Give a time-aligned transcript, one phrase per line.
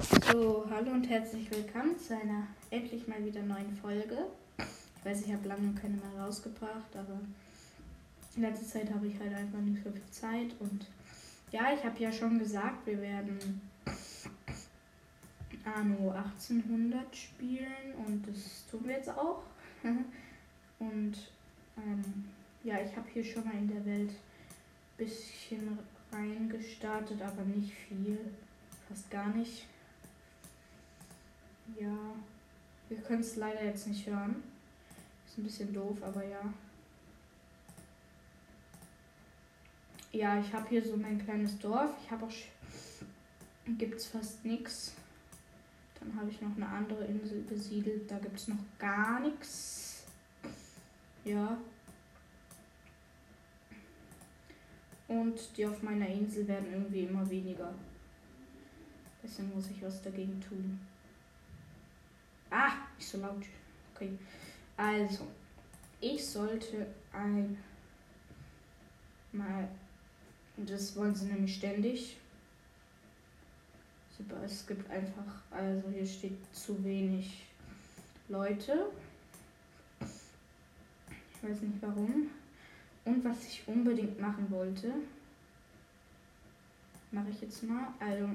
[0.00, 4.28] So, hallo und herzlich willkommen zu einer endlich mal wieder neuen Folge.
[4.56, 7.18] Ich weiß, ich habe lange keine mehr rausgebracht, aber
[8.36, 10.54] in letzter Zeit habe ich halt einfach nicht so viel Zeit.
[10.60, 10.86] Und
[11.50, 13.60] ja, ich habe ja schon gesagt, wir werden
[15.64, 19.42] Anno 1800 spielen und das tun wir jetzt auch.
[20.78, 21.32] und
[21.76, 22.24] ähm,
[22.62, 25.76] ja, ich habe hier schon mal in der Welt ein bisschen
[26.12, 28.20] reingestartet, aber nicht viel.
[28.88, 29.66] Fast gar nicht.
[31.76, 32.14] Ja,
[32.88, 34.42] wir können es leider jetzt nicht hören.
[35.26, 36.52] Ist ein bisschen doof, aber ja.
[40.12, 41.90] Ja, ich habe hier so mein kleines Dorf.
[42.02, 42.32] Ich habe auch.
[43.76, 44.94] Gibt es fast nichts.
[46.00, 48.10] Dann habe ich noch eine andere Insel besiedelt.
[48.10, 50.04] Da gibt es noch gar nichts.
[51.24, 51.58] Ja.
[55.08, 57.74] Und die auf meiner Insel werden irgendwie immer weniger.
[59.22, 60.80] Deswegen muss ich was dagegen tun.
[62.50, 63.44] Ah, nicht so laut.
[63.94, 64.10] Okay.
[64.76, 65.26] Also,
[66.00, 67.58] ich sollte ein
[69.32, 69.68] mal.
[70.56, 72.16] Das wollen sie nämlich ständig.
[74.16, 75.42] Super, es gibt einfach.
[75.50, 77.46] Also, hier steht zu wenig
[78.28, 78.86] Leute.
[80.00, 82.30] Ich weiß nicht warum.
[83.04, 84.92] Und was ich unbedingt machen wollte,
[87.10, 87.88] mache ich jetzt mal.
[88.00, 88.28] Also,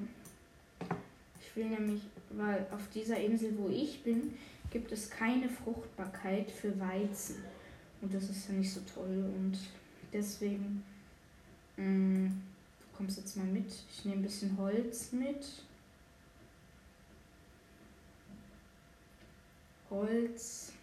[1.41, 2.01] ich will nämlich,
[2.37, 4.33] weil auf dieser Insel, wo ich bin,
[4.71, 7.43] gibt es keine Fruchtbarkeit für Weizen.
[8.01, 9.31] Und das ist ja nicht so toll.
[9.35, 9.57] Und
[10.11, 10.83] deswegen,
[11.77, 12.41] mh, mm,
[12.79, 13.71] du kommst jetzt mal mit.
[13.89, 15.45] Ich nehme ein bisschen Holz mit.
[19.89, 20.73] Holz.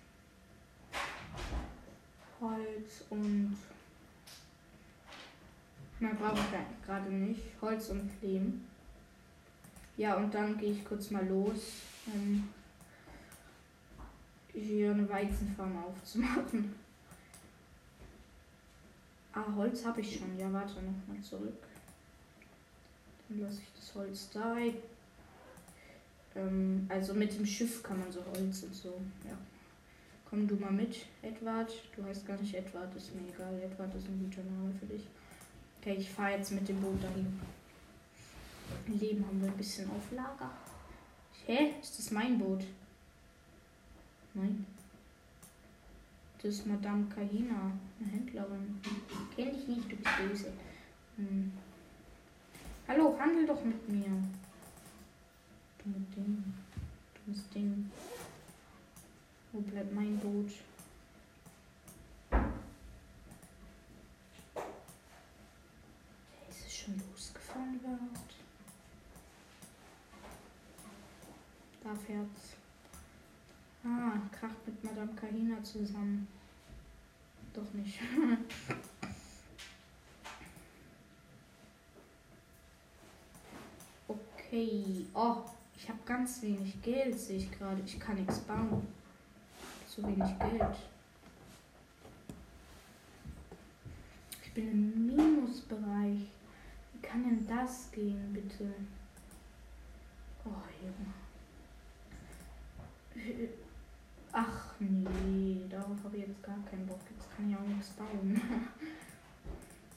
[2.40, 3.56] Holz und
[5.98, 6.40] man braucht
[6.86, 7.42] gerade nicht.
[7.60, 8.69] Holz und Lehm.
[10.00, 11.58] Ja, und dann gehe ich kurz mal los,
[12.06, 12.48] um
[14.50, 16.74] hier eine Weizenfarm aufzumachen.
[19.34, 20.38] Ah, Holz habe ich schon.
[20.38, 21.62] Ja, warte noch mal zurück.
[23.28, 24.56] Dann lasse ich das Holz da.
[26.34, 28.98] Ähm, also mit dem Schiff kann man so Holz und so.
[29.28, 29.36] Ja.
[30.30, 31.70] Komm du mal mit, Edward.
[31.94, 33.52] Du heißt gar nicht Edward, ist mir egal.
[33.60, 35.06] Edward ist ein guter Name für dich.
[35.78, 37.38] Okay, ich fahre jetzt mit dem Boot dahin.
[38.86, 40.50] Leben haben wir ein bisschen auf Lager.
[41.46, 41.74] Hä?
[41.80, 42.64] Ist das mein Boot?
[44.34, 44.66] Nein.
[46.42, 48.80] Das ist Madame Kahina, eine Händlerin.
[49.36, 50.52] Kenn ich nicht, du bist böse.
[51.16, 51.52] Hm.
[52.88, 54.10] Hallo, handel doch mit mir.
[55.78, 56.54] Dummes Ding.
[57.14, 57.90] Dummes Ding.
[59.52, 60.50] Wo bleibt mein Boot?
[66.48, 68.29] Ist es schon losgefahren wird?
[71.94, 72.54] Fährt's.
[73.84, 76.28] Ah, kracht mit Madame Kahina zusammen.
[77.54, 77.98] Doch nicht.
[84.08, 85.06] okay.
[85.14, 85.36] Oh,
[85.76, 87.80] ich habe ganz wenig Geld, sehe ich gerade.
[87.84, 88.86] Ich kann nichts bauen.
[89.88, 90.76] Zu wenig Geld.
[94.42, 96.26] Ich bin im Minusbereich.
[96.92, 98.74] Wie kann denn das gehen, bitte?
[100.44, 100.50] Oh,
[100.82, 101.14] Junge.
[104.32, 107.00] Ach nee, darauf habe ich jetzt gar keinen Bock.
[107.10, 108.40] Jetzt kann ich auch nichts bauen.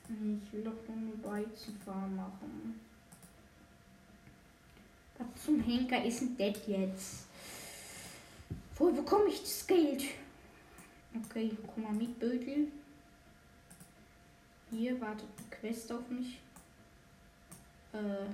[0.44, 2.80] ich will doch nur eine Weizenfarm machen.
[5.18, 7.28] Was zum Henker ist denn das jetzt?
[8.76, 10.04] Wo bekomme ich das Geld?
[11.16, 12.70] Okay, komm mal mit, Bödel.
[14.72, 16.40] Hier wartet eine Quest auf mich.
[17.94, 18.26] Äh.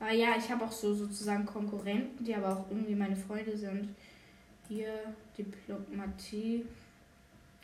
[0.00, 3.88] Ah ja, ich habe auch so sozusagen Konkurrenten, die aber auch irgendwie meine Freunde sind.
[4.68, 4.92] Hier
[5.36, 6.64] Diplomatie.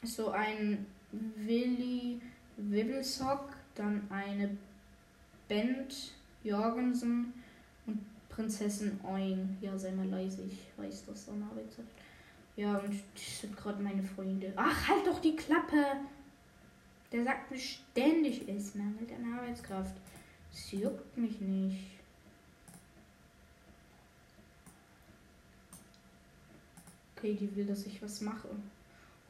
[0.02, 2.20] So ein Willi
[2.56, 4.56] Wibbelsock, dann eine
[5.48, 6.12] Bent
[6.42, 7.32] Jorgensen
[7.86, 9.56] und Prinzessin Oin.
[9.60, 11.88] Ja, sei mal leise, ich weiß, dass da eine Arbeitskraft.
[12.56, 14.52] Ja, und das sind gerade meine Freunde.
[14.56, 15.84] Ach, halt doch die Klappe!
[17.10, 19.94] Der sagt mir ständig, es mangelt an Arbeitskraft.
[20.52, 21.93] Es juckt mich nicht.
[27.24, 28.50] Okay, die will, dass ich was mache.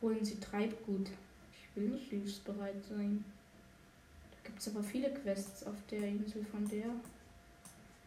[0.03, 1.11] Holen Sie Treibgut.
[1.53, 3.25] Ich will nicht hilfsbereit sein.
[4.33, 6.87] Da gibt es aber viele Quests auf der Insel von der.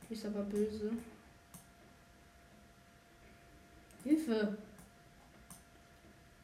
[0.09, 0.91] Die ist aber böse.
[4.03, 4.57] Hilfe!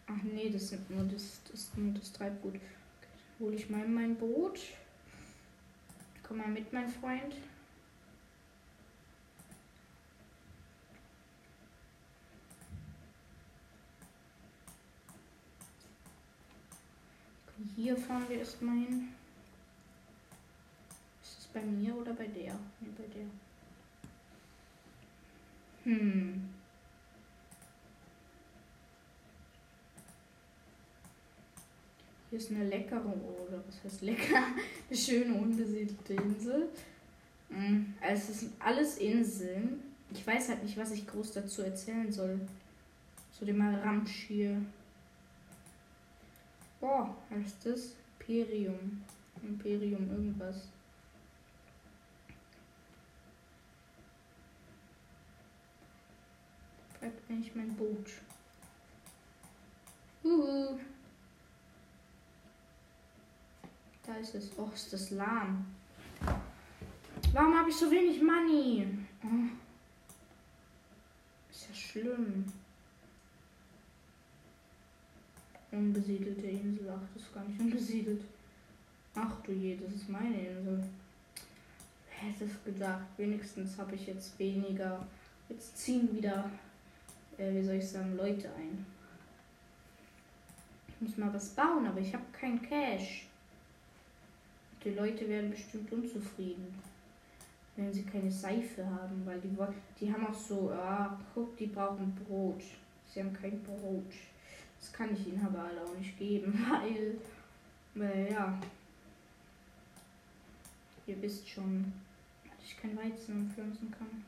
[0.07, 2.55] Ach nee, das sind nur das, das, nur das Treibgut.
[2.55, 2.61] Okay,
[3.41, 4.61] hole ich mal mein Boot.
[6.25, 7.35] Komm mal mit, mein Freund.
[17.75, 19.09] Hier fahren wir erstmal hin.
[21.23, 22.53] Ist es bei mir oder bei der?
[22.53, 23.25] Ne, bei der.
[25.83, 26.49] Hm.
[32.29, 34.43] Hier ist eine leckere, oder was heißt lecker?
[34.89, 36.69] Eine schöne unbesiedelte Insel.
[37.49, 39.81] Hm, also es sind alles Inseln.
[40.11, 42.39] Ich weiß halt nicht, was ich groß dazu erzählen soll.
[43.37, 44.57] Zu dem Ramsch hier.
[46.83, 47.95] Boah, heißt das?
[48.19, 49.01] Imperium.
[49.41, 50.67] Imperium irgendwas.
[56.99, 58.09] Bleibt eigentlich mein Boot.
[60.25, 60.77] Uhu.
[64.05, 64.51] Da ist es.
[64.57, 65.65] Oh, ist das lahm.
[67.31, 68.89] Warum habe ich so wenig Money?
[69.23, 69.47] Oh.
[71.49, 72.51] Ist ja schlimm.
[75.73, 76.87] Unbesiedelte Insel.
[76.95, 78.21] Ach, das ist gar nicht unbesiedelt.
[79.15, 80.83] Ach du je, das ist meine Insel.
[82.07, 83.07] Wer hätte es gedacht?
[83.17, 85.05] Wenigstens habe ich jetzt weniger.
[85.49, 86.49] Jetzt ziehen wieder,
[87.37, 88.85] äh, wie soll ich sagen, Leute ein.
[90.87, 93.25] Ich muss mal was bauen, aber ich habe kein Cash.
[94.83, 96.73] Die Leute werden bestimmt unzufrieden,
[97.75, 99.55] wenn sie keine Seife haben, weil die,
[99.99, 102.61] die haben auch so, ah, guck, die brauchen Brot.
[103.11, 104.11] Sie haben kein Brot.
[104.83, 107.15] Das kann ich ihnen aber alle auch nicht geben, weil,
[107.95, 108.59] weil ja,
[111.07, 111.93] ihr wisst schon,
[112.43, 114.25] dass ich kein Weizen pflanzen kann.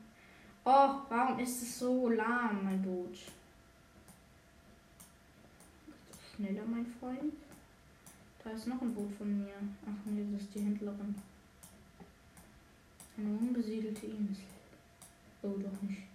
[0.63, 3.17] Oh, warum ist es so lahm, mein Boot?
[6.33, 7.33] Schneller, mein Freund.
[8.41, 9.55] Da ist noch ein Boot von mir.
[9.85, 11.15] Ach nee, das ist die Händlerin.
[13.17, 14.45] Eine unbesiedelte Insel.
[15.41, 16.14] Oh, doch nicht.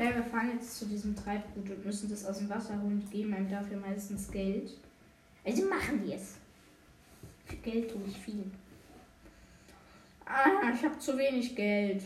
[0.00, 3.10] Okay, wir fahren jetzt zu diesem Treibgut und müssen das aus dem Wasser holen und
[3.10, 4.72] geben einem dafür meistens Geld.
[5.44, 6.36] Also machen wir es.
[7.44, 8.50] Für Geld tue ich viel.
[10.24, 12.02] Ah, ich habe zu wenig Geld.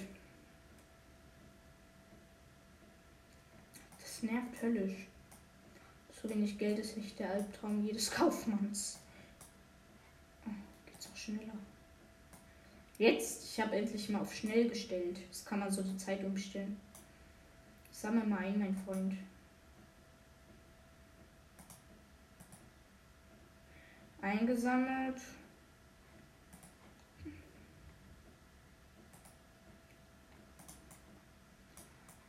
[4.00, 5.06] Das nervt höllisch.
[6.20, 8.98] Zu wenig Geld ist nicht der Albtraum jedes Kaufmanns.
[10.44, 10.50] Oh,
[10.86, 11.54] geht's auch schneller.
[12.98, 15.20] Jetzt, ich habe endlich mal auf schnell gestellt.
[15.28, 16.76] Das kann man so die Zeit umstellen.
[18.04, 19.14] Sammel mal ein, mein Freund.
[24.20, 25.20] eingesammelt.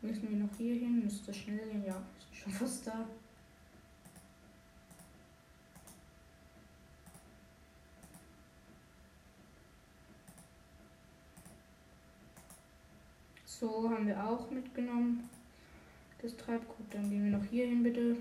[0.01, 1.03] Müssen wir noch hier hin?
[1.03, 1.83] Müsste schnell gehen.
[1.85, 3.05] Ja, ist schon fast da.
[13.45, 15.34] So haben wir auch mitgenommen.
[16.25, 16.91] Das Treibgut.
[16.91, 18.17] Dann gehen wir noch hier hin, bitte.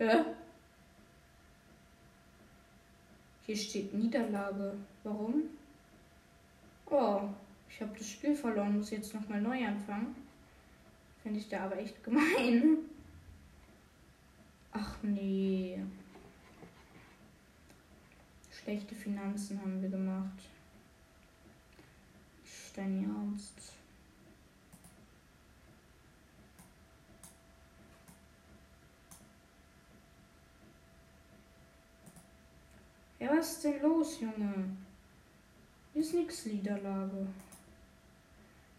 [0.00, 0.26] Ja.
[3.46, 4.74] Hier steht Niederlage.
[5.04, 5.44] Warum?
[6.86, 7.20] Oh,
[7.70, 10.16] ich habe das Spiel verloren, muss jetzt nochmal neu anfangen.
[11.22, 12.78] Finde ich da aber echt gemein.
[14.72, 15.78] Ach nee.
[18.68, 20.40] Schlechte Finanzen haben wir gemacht.
[22.44, 23.72] Stein Ernst.
[33.18, 34.76] Ja, was ist denn los, Junge?
[35.94, 37.26] Ist nix Niederlage.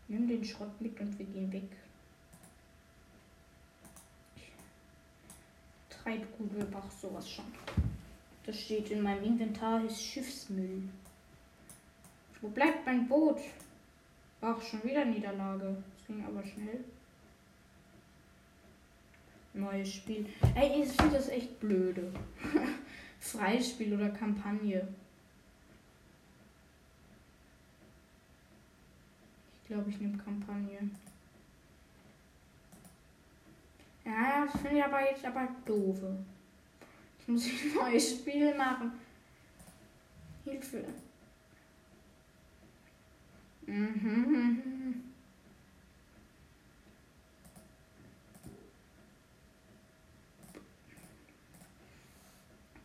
[0.08, 1.72] Nimm den Schrott mit und wir gehen weg.
[5.90, 7.46] Treibgut, wir brauchen sowas schon.
[8.50, 10.82] Das steht in meinem Inventar, ist Schiffsmüll.
[12.42, 13.38] Wo bleibt mein Boot?
[14.42, 15.78] Ach, schon wieder Niederlage.
[15.96, 16.84] Das ging aber schnell.
[19.54, 20.26] Neues Spiel.
[20.56, 22.12] Ey, ich finde das echt blöde.
[23.20, 24.88] Freispiel oder Kampagne.
[29.62, 30.90] Ich glaube, ich nehme Kampagne.
[34.04, 36.00] Ja, das finde ich aber jetzt aber doof.
[37.30, 38.92] Ich muss ein neues Spiel machen.
[40.44, 40.84] Hilfe.
[43.68, 45.04] Mhm.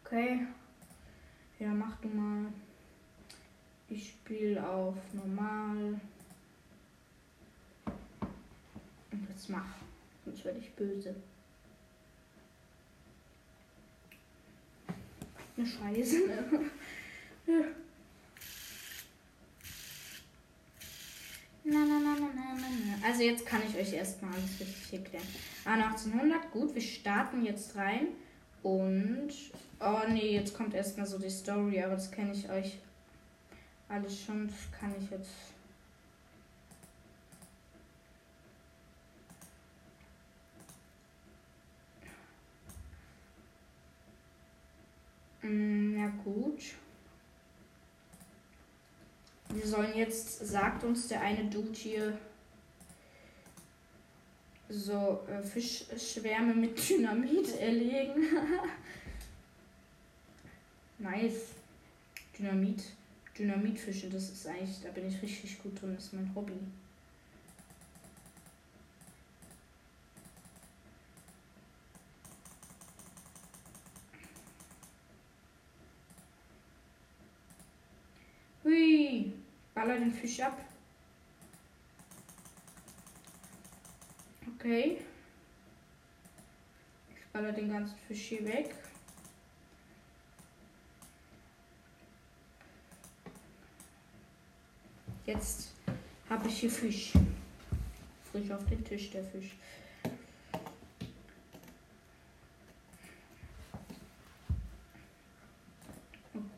[0.05, 0.47] Okay.
[1.59, 2.53] Ja, mach du mal.
[3.89, 5.99] Ich spiele auf normal.
[9.11, 9.75] Und jetzt mach.
[10.27, 11.15] Sonst werde ich böse.
[15.57, 16.17] Eine Scheiße.
[17.47, 17.55] ja.
[21.67, 23.07] Na, na, na, na, na, na.
[23.07, 25.25] Also jetzt kann ich euch erstmal alles richtig erklären.
[25.65, 28.09] Ah, 1800, gut, wir starten jetzt rein.
[28.63, 29.33] Und,
[29.81, 32.79] oh nee, jetzt kommt erstmal so die Story, aber das kenne ich euch
[33.89, 35.31] alles schon, das kann ich jetzt
[45.45, 46.75] Mm, ja gut.
[49.51, 52.19] Wir sollen jetzt, sagt uns der eine Dude hier,
[54.71, 58.27] so äh, Fischschwärme mit Dynamit erlegen.
[60.99, 61.49] nice.
[62.39, 62.83] Dynamit.
[63.39, 66.55] Dynamitfische, das ist eigentlich, da bin ich richtig gut drin, das ist mein Hobby.
[79.75, 80.59] Baller den Fisch ab.
[84.55, 84.99] Okay.
[87.17, 88.75] Ich baller den ganzen Fisch hier weg.
[95.27, 95.73] Jetzt
[96.29, 97.13] habe ich hier Fisch.
[98.31, 99.57] Frisch auf den Tisch der Fisch.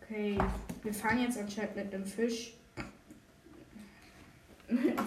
[0.02, 0.38] Okay,
[0.82, 2.54] wir fahren jetzt anscheinend mit dem Fisch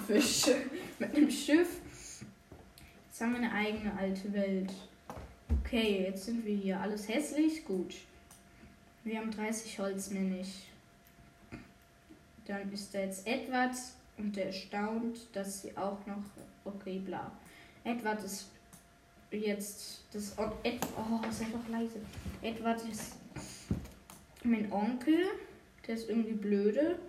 [0.07, 0.45] Fisch
[0.99, 1.81] mit einem Schiff.
[3.07, 4.71] Jetzt haben wir eine eigene alte Welt.
[5.59, 6.79] Okay, jetzt sind wir hier.
[6.79, 7.65] Alles hässlich?
[7.65, 7.95] Gut.
[9.03, 10.67] Wir haben 30 Holz mehr nicht.
[12.45, 13.75] Dann ist da jetzt Edward
[14.17, 16.23] und der erstaunt, dass sie auch noch.
[16.63, 17.31] Okay, bla.
[17.83, 18.47] Edward ist
[19.31, 20.03] jetzt.
[20.13, 21.99] Das, Ed, oh, sei doch leise.
[22.41, 23.15] Edward ist
[24.43, 25.25] mein Onkel.
[25.85, 26.99] Der ist irgendwie blöde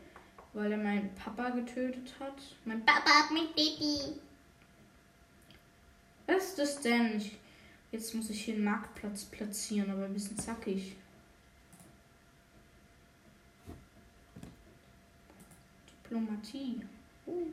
[0.53, 2.35] weil er meinen Papa getötet hat.
[2.65, 4.21] Mein Papa hat mein Baby.
[6.27, 7.17] Was ist das denn?
[7.17, 7.39] Ich,
[7.93, 10.97] jetzt muss ich hier einen Marktplatz platzieren, aber ein bisschen zackig.
[16.05, 16.81] Diplomatie.
[17.27, 17.47] Uh.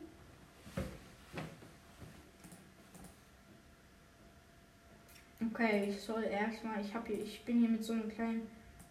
[5.40, 8.48] Okay, ich soll erstmal, ich habe hier, ich bin hier mit so einem kleinen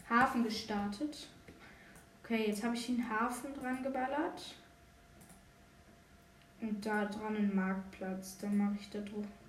[0.09, 1.27] Hafen gestartet.
[2.29, 4.53] Okay, jetzt habe ich den Hafen dran geballert.
[6.59, 8.37] Und da dran einen Marktplatz.
[8.39, 8.99] Dann mache ich da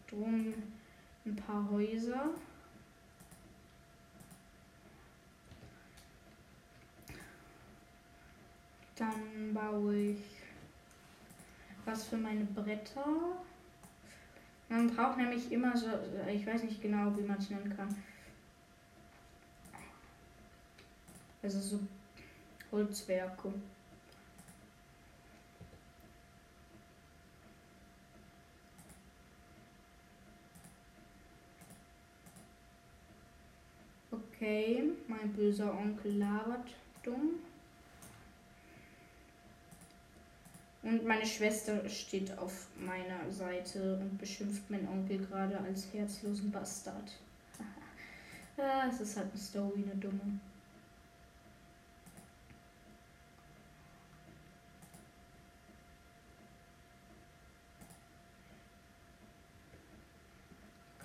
[0.09, 0.55] drum
[1.27, 2.31] ein paar Häuser.
[8.95, 10.23] Dann baue ich
[11.85, 13.05] was für meine Bretter.
[14.69, 15.89] Man braucht nämlich immer so,
[16.33, 17.89] ich weiß nicht genau, wie man es nennen kann.
[21.43, 21.81] Also so
[22.71, 23.53] Holzwerke.
[34.11, 36.69] Okay, mein böser Onkel labert
[37.03, 37.41] dumm.
[40.83, 47.13] Und meine Schwester steht auf meiner Seite und beschimpft meinen Onkel gerade als herzlosen Bastard.
[48.57, 50.39] ah, es ist halt eine Story, eine dumme.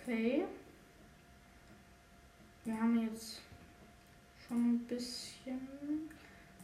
[0.06, 0.44] Okay.
[2.66, 3.40] Wir haben jetzt
[4.46, 6.10] schon ein bisschen.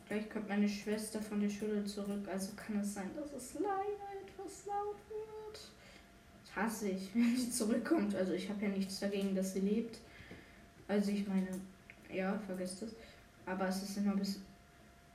[0.08, 3.72] Gleich kommt meine Schwester von der Schule zurück, also kann es sein, dass es leider
[3.72, 5.60] etwas laut wird.
[6.46, 8.14] Das hasse ich, wenn sie zurückkommt.
[8.14, 10.00] Also ich habe ja nichts dagegen, dass sie lebt.
[10.90, 11.48] Also ich meine,
[12.12, 12.94] ja, vergesst es.
[13.46, 14.44] Aber es ist immer ein bisschen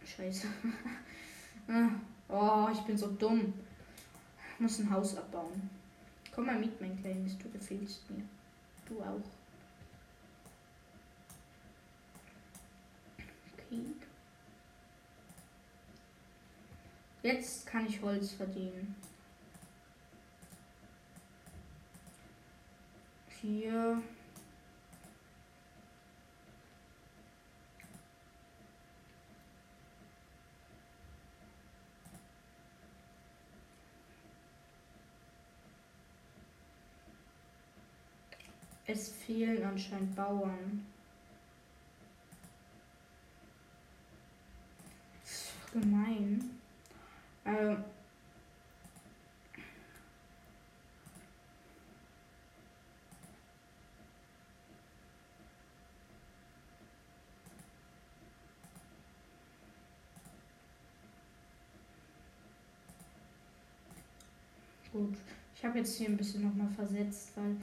[0.04, 0.46] scheiße.
[1.66, 1.88] Ah,
[2.28, 3.54] oh, ich bin so dumm.
[4.52, 5.70] Ich muss ein Haus abbauen.
[6.34, 8.24] Komm mal mit, mein Kleines, du gefällst mir.
[8.86, 9.20] Du auch.
[13.52, 13.84] Okay.
[17.22, 18.96] Jetzt kann ich Holz verdienen.
[23.40, 24.02] Hier.
[38.86, 40.84] Es fehlen anscheinend Bauern.
[45.72, 46.50] Gemein.
[47.44, 47.76] Also,
[64.92, 65.16] Gut.
[65.56, 67.56] Ich habe jetzt hier ein bisschen noch mal versetzt, weil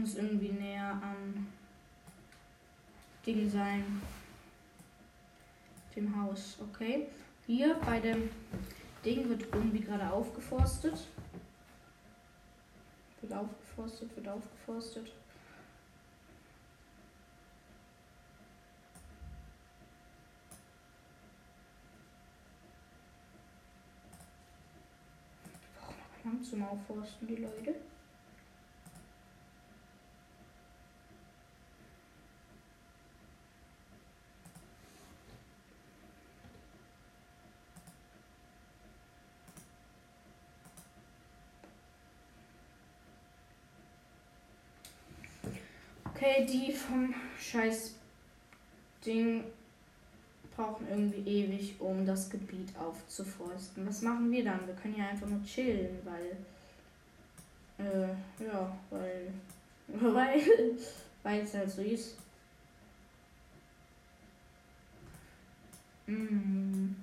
[0.00, 1.46] muss irgendwie näher am
[3.26, 4.00] Ding sein.
[5.94, 7.08] Dem Haus, okay.
[7.46, 8.30] Hier bei dem
[9.04, 11.06] Ding wird irgendwie gerade aufgeforstet.
[13.20, 15.12] Wird aufgeforstet, wird aufgeforstet.
[26.24, 27.74] Lang zum Aufforsten, die Leute.
[46.30, 47.94] Okay, die vom scheiß
[49.04, 49.44] Ding
[50.54, 53.86] brauchen irgendwie ewig, um das Gebiet aufzuforsten.
[53.86, 54.66] Was machen wir dann?
[54.66, 56.36] Wir können ja einfach nur chillen, weil.
[57.84, 59.32] Äh, ja, weil.
[60.14, 60.40] Weil.
[61.24, 62.16] Weil es halt so ist.
[66.06, 66.94] Mm.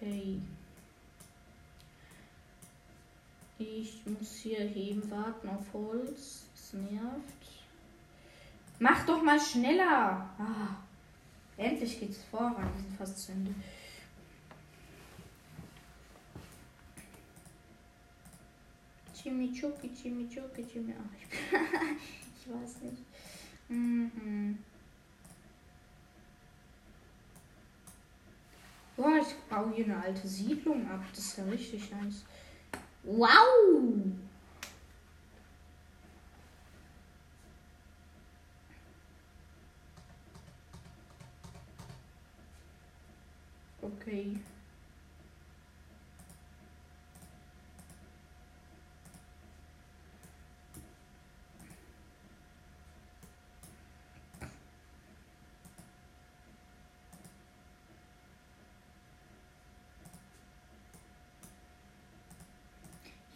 [0.00, 0.40] Okay.
[3.58, 6.44] Ich muss hier heben, warten auf Holz.
[6.54, 7.38] Das nervt.
[8.78, 10.30] Mach doch mal schneller.
[10.38, 10.76] Ah,
[11.56, 12.56] endlich geht's voran.
[12.56, 13.52] Wir sind fast zu Ende.
[19.12, 20.94] Chimichuki, Chimichuki, Chimi.
[21.18, 21.26] Ich,
[22.46, 23.02] ich weiß nicht.
[23.68, 24.58] Mhm.
[28.96, 31.04] Boah, ich baue hier eine alte Siedlung ab.
[31.10, 32.24] Das ist ja richtig nice.
[33.04, 34.02] Wow!
[43.82, 44.36] Okay.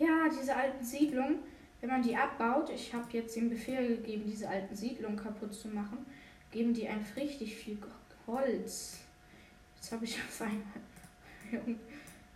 [0.02, 1.38] Ja, diese alten Siedlungen,
[1.80, 5.68] wenn man die abbaut, ich habe jetzt den Befehl gegeben, diese alten Siedlungen kaputt zu
[5.68, 6.04] machen,
[6.50, 7.78] geben die einfach richtig viel
[8.26, 8.98] Holz.
[9.76, 11.76] Jetzt habe ich auf einmal.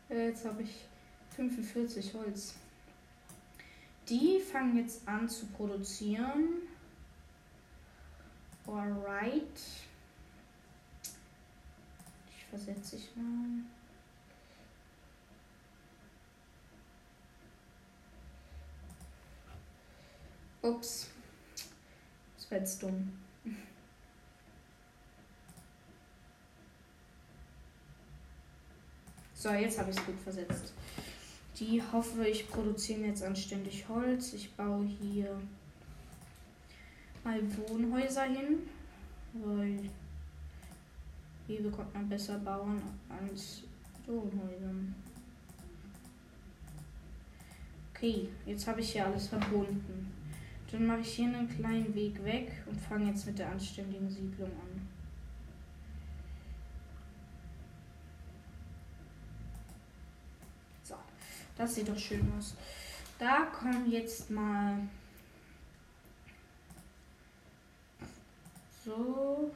[0.08, 0.84] Jetzt habe ich
[1.34, 2.54] 45 Holz.
[4.08, 6.62] Die fangen jetzt an zu produzieren.
[8.64, 9.60] Alright.
[12.36, 13.64] Ich versetze ich mal.
[20.66, 21.08] Ups.
[22.36, 23.12] Das war jetzt dumm.
[29.34, 30.72] So, jetzt habe ich es gut versetzt.
[31.58, 34.32] Die hoffe ich produzieren jetzt anständig Holz.
[34.32, 35.40] Ich baue hier
[37.22, 38.58] mal Wohnhäuser hin,
[39.34, 39.88] weil
[41.46, 43.62] hier bekommt man besser bauen als
[44.06, 44.94] Wohnhäusern.
[47.94, 50.12] Okay, jetzt habe ich hier alles verbunden.
[50.72, 54.50] Dann mache ich hier einen kleinen Weg weg und fange jetzt mit der anständigen Siedlung
[54.50, 54.86] an.
[61.56, 62.54] Das sieht doch schön aus.
[63.18, 64.78] Da kommen jetzt mal
[68.84, 69.54] so.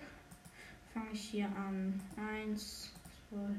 [0.94, 2.00] Fange ich hier an.
[2.16, 2.90] Eins,
[3.28, 3.54] zwei.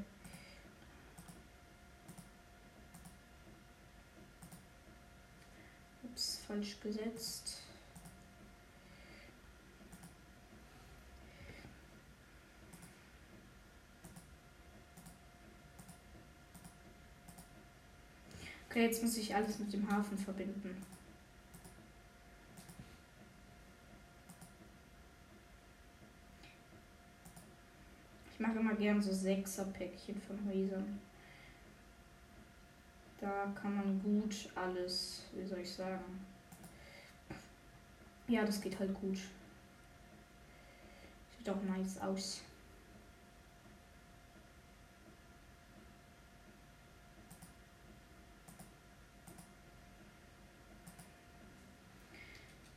[6.03, 7.61] Ups, falsch gesetzt.
[18.69, 20.81] Okay, jetzt muss ich alles mit dem Hafen verbinden.
[28.33, 30.99] Ich mache immer gern so Sechser-Päckchen von Häusern.
[33.19, 36.30] Da kann man gut alles, wie soll ich sagen.
[38.31, 39.17] Ja, das geht halt gut.
[41.37, 42.41] Sieht auch nice aus.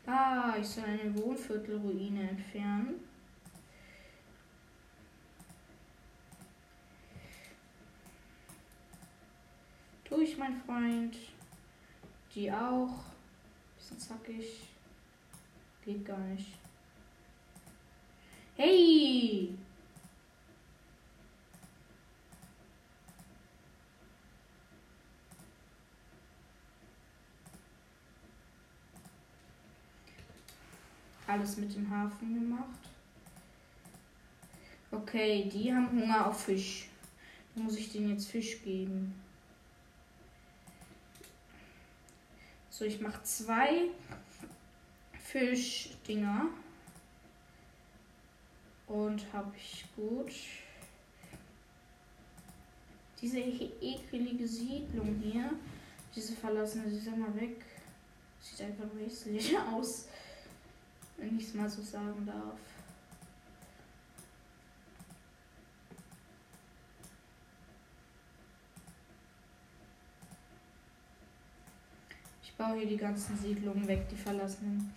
[0.05, 2.95] Ah, ich soll eine Wohnviertelruine entfernen.
[10.03, 11.17] Tu ich, mein Freund.
[12.35, 13.05] Die auch.
[13.77, 14.74] Bisschen zackig.
[15.85, 16.49] Geht gar nicht.
[18.57, 19.55] Hey!
[31.27, 32.69] Alles mit dem Hafen gemacht.
[34.91, 36.89] Okay, die haben Hunger auf Fisch.
[37.55, 39.15] Dann muss ich denen jetzt Fisch geben.
[42.71, 43.89] So, ich mache zwei
[45.35, 46.47] Fischdinger.
[48.87, 50.33] Und habe ich gut.
[53.21, 55.51] Diese ekelige Siedlung hier,
[56.15, 57.65] diese verlassene, die mal weg.
[58.41, 60.07] Sieht einfach hässlich aus.
[61.17, 62.55] Wenn ich es mal so sagen darf.
[72.45, 74.95] Ich baue hier die ganzen Siedlungen weg, die verlassenen.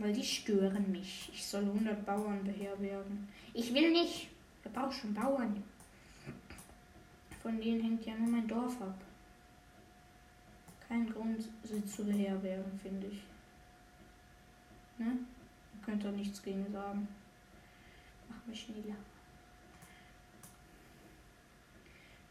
[0.00, 1.30] Weil die stören mich.
[1.30, 3.28] Ich soll 100 Bauern beherbergen.
[3.52, 4.30] Ich will nicht.
[4.64, 5.62] Ich brauche schon Bauern.
[7.42, 8.98] Von denen hängt ja nur mein Dorf ab.
[10.88, 13.22] Kein Grund, sie zu beherbergen, finde ich.
[14.96, 15.18] Ne?
[15.74, 17.06] Ihr könnt doch nichts gegen sagen.
[18.30, 18.96] Mach mich schneller.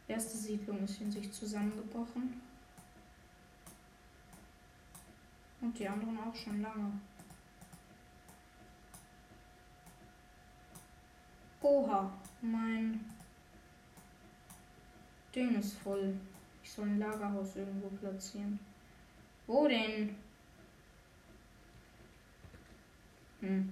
[0.07, 2.41] Erste Siedlung ist in sich zusammengebrochen.
[5.61, 6.99] Und die anderen auch schon lange.
[11.61, 13.03] Oha, mein
[15.35, 16.13] Ding ist voll.
[16.63, 18.59] Ich soll ein Lagerhaus irgendwo platzieren.
[19.45, 20.15] Wo denn?
[23.41, 23.69] Hm.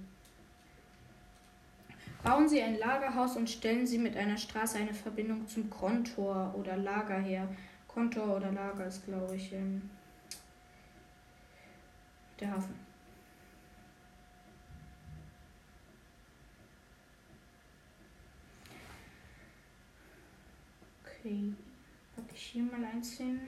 [2.23, 6.76] Bauen Sie ein Lagerhaus und stellen Sie mit einer Straße eine Verbindung zum Kontor oder
[6.76, 7.47] Lager her.
[7.88, 9.89] Kontor oder Lager ist, glaube ich, ähm,
[12.39, 12.87] der Hafen.
[21.28, 21.54] Okay,
[22.16, 23.42] packe ich hier mal eins hin.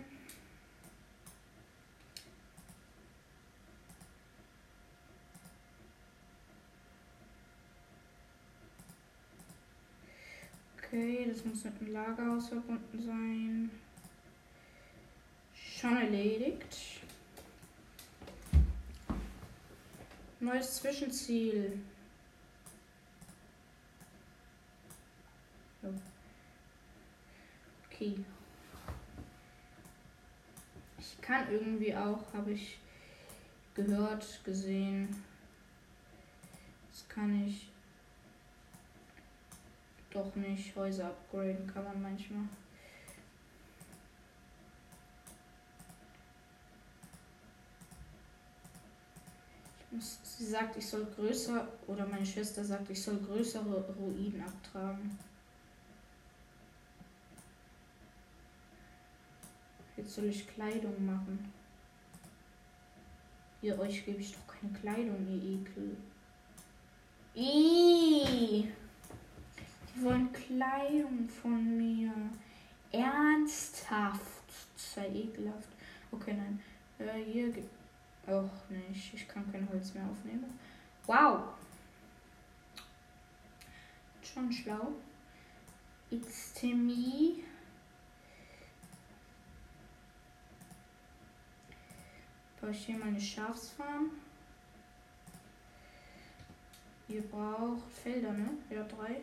[10.78, 13.72] Okay, das muss mit dem Lagerhaus verbunden sein.
[15.54, 17.00] Schon erledigt.
[20.42, 21.80] Neues Zwischenziel.
[28.00, 28.16] Okay.
[31.00, 32.78] Ich kann irgendwie auch, habe ich
[33.76, 35.22] gehört, gesehen.
[36.90, 37.68] Das kann ich
[40.12, 40.74] doch nicht.
[40.78, 42.44] Häuser upgraden kann man manchmal.
[50.00, 55.20] Sie sagt, ich soll größer, oder meine Schwester sagt, ich soll größere Ruinen abtragen.
[60.00, 61.52] Jetzt soll ich Kleidung machen.
[63.62, 65.98] Ihr euch gebe ich doch keine Kleidung, ihr Ekel.
[67.34, 68.70] Ihhh.
[69.90, 72.14] Die wollen Kleidung von mir.
[72.94, 74.24] Ernsthaft.
[74.78, 75.68] Sei ekelhaft.
[76.14, 76.62] Okay, nein.
[76.98, 77.70] Äh, hier gibt.
[78.26, 79.14] Och, nicht.
[79.14, 80.58] Ich kann kein Holz mehr aufnehmen.
[81.08, 81.42] Wow.
[84.24, 84.94] Schon schlau.
[86.10, 87.44] It's me.
[92.62, 94.12] Baue ich hier mal eine Schafsfarm.
[97.08, 98.50] Ihr braucht Felder, ne?
[98.70, 99.22] Ja, drei.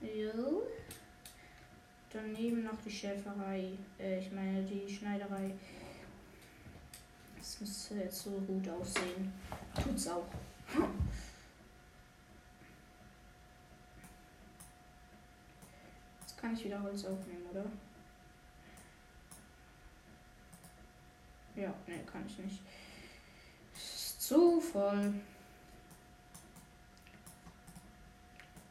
[0.00, 0.62] Jo.
[2.10, 3.72] Daneben noch die Schäferei.
[4.00, 5.52] Äh, ich meine die Schneiderei.
[7.36, 9.32] Das müsste jetzt so gut aussehen.
[9.82, 10.26] Tut's auch.
[16.20, 17.64] Jetzt kann ich wieder Holz aufnehmen, oder?
[21.58, 22.60] Ja, ne, kann ich nicht.
[23.74, 25.14] Ist zu voll.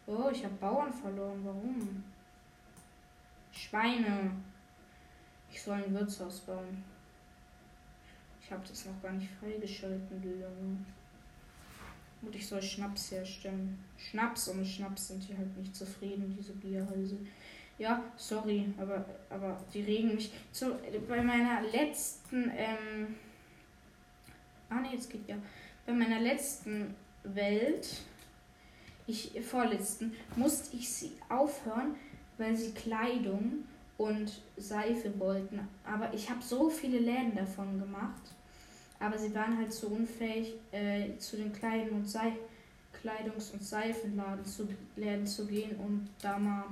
[0.06, 1.42] Oh, ich habe Bauern verloren.
[1.44, 2.04] Warum?
[3.52, 4.32] Schweine.
[5.52, 6.82] Ich soll ein Wirtshaus bauen.
[8.42, 10.78] Ich habe das noch gar nicht freigeschalten, Junge.
[12.22, 13.84] Und ich soll Schnaps herstellen.
[13.98, 17.18] Schnaps und Schnaps sind hier halt nicht zufrieden, diese Bierhälse.
[17.78, 20.32] Ja, sorry, aber, aber die regen mich.
[20.52, 20.76] So,
[21.08, 23.16] bei meiner letzten, ähm.
[24.70, 25.36] Ah ne, jetzt geht ja.
[25.86, 28.02] Bei meiner letzten Welt,
[29.06, 31.96] ich vorletzten, musste ich sie aufhören,
[32.38, 33.64] weil sie Kleidung
[33.98, 35.68] und Seife wollten.
[35.86, 38.22] Aber ich habe so viele Läden davon gemacht.
[39.00, 42.34] Aber sie waren halt so unfähig, äh, zu den Kleidung und Sei
[43.04, 46.66] Kleidungs- und Seifenladen zu, Läden zu gehen und da mal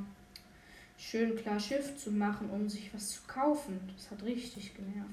[0.97, 3.79] schön klar Schiff zu machen, um sich was zu kaufen.
[3.95, 5.09] Das hat richtig genervt.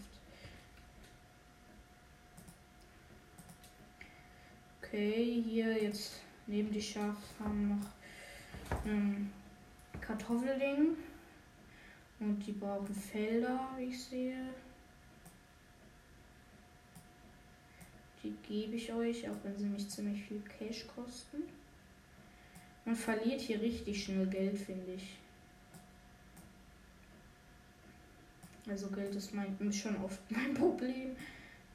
[4.83, 9.33] Okay, hier jetzt neben die Schafe haben noch ein
[10.01, 10.97] Kartoffelding.
[12.21, 14.55] Und die brauchen Felder, wie ich sehe.
[18.23, 21.43] Die gebe ich euch, auch wenn sie mich ziemlich viel Cash kosten.
[22.85, 25.17] Man verliert hier richtig schnell Geld, finde ich.
[28.69, 31.17] Also Geld ist mein, schon oft mein Problem.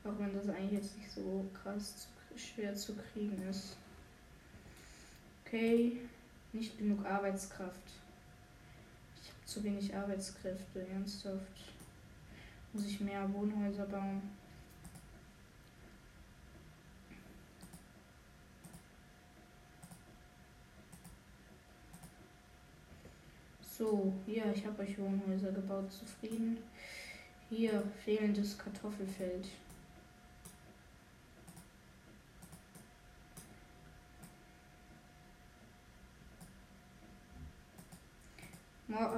[0.03, 3.77] Auch wenn das eigentlich jetzt nicht so krass schwer zu kriegen ist.
[5.45, 5.97] Okay,
[6.53, 7.81] nicht genug Arbeitskraft.
[9.21, 11.73] Ich habe zu wenig Arbeitskräfte, ernsthaft.
[12.73, 14.21] Muss ich mehr Wohnhäuser bauen.
[23.77, 25.91] So, hier, ich habe euch Wohnhäuser gebaut.
[25.91, 26.57] Zufrieden.
[27.49, 29.47] Hier, fehlendes Kartoffelfeld.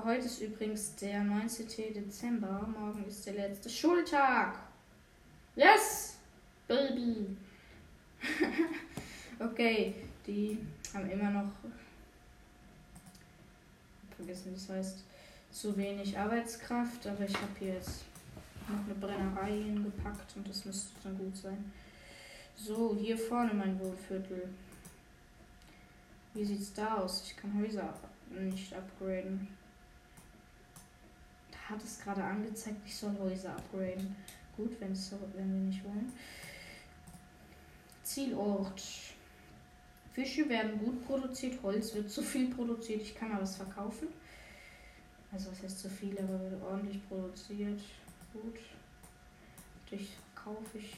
[0.03, 1.93] Heute ist übrigens der 19.
[1.93, 2.67] Dezember.
[2.77, 4.59] Morgen ist der letzte Schultag.
[5.55, 6.17] Yes!
[6.67, 7.35] Baby!
[9.39, 9.95] okay,
[10.27, 10.59] die
[10.93, 11.51] haben immer noch
[14.15, 15.03] vergessen, das heißt
[15.51, 18.08] zu wenig Arbeitskraft, aber ich habe hier jetzt
[18.69, 21.71] noch eine Brennerei hingepackt und das müsste dann gut sein.
[22.55, 24.49] So, hier vorne mein Wohnviertel.
[26.33, 27.23] Wie sieht's da aus?
[27.25, 27.93] Ich kann Häuser
[28.29, 29.47] nicht upgraden.
[31.51, 34.15] Da hat es gerade angezeigt, ich soll Häuser upgraden.
[34.55, 34.93] Gut, wenn,
[35.35, 36.11] wenn wir nicht wollen.
[38.03, 38.83] Zielort.
[40.11, 44.09] Fische werden gut produziert, Holz wird zu viel produziert, ich kann alles verkaufen.
[45.31, 47.79] Also was heißt zu viel, aber wird ordentlich produziert.
[48.33, 48.59] Gut.
[49.89, 50.95] Durch kaufe ich.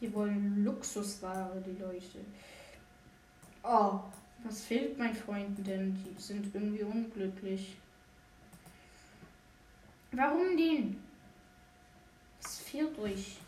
[0.00, 2.24] Die wollen Luxusware, die Leute.
[3.62, 4.00] Oh,
[4.42, 5.94] was fehlt meinen Freunden denn?
[5.94, 7.76] Die sind irgendwie unglücklich.
[10.12, 11.02] Warum denn?
[12.42, 13.38] Was fehlt euch?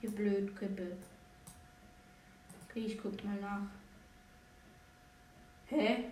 [0.00, 0.96] Ihr Blödköppe.
[2.64, 3.68] Okay, ich guck mal nach.
[5.66, 6.04] Hä?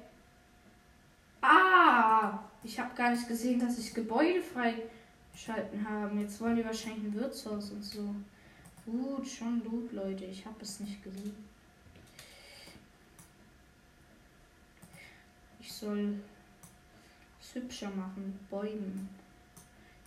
[1.41, 2.39] Ah!
[2.63, 6.21] Ich habe gar nicht gesehen, dass ich Gebäude freischalten haben.
[6.21, 8.15] Jetzt wollen die wahrscheinlich ein Wirtshaus und so.
[8.85, 10.25] Gut, schon gut, Leute.
[10.27, 11.49] Ich habe es nicht gesehen.
[15.61, 16.32] Ich soll es
[17.55, 18.39] hübscher machen.
[18.51, 19.09] Bäumen.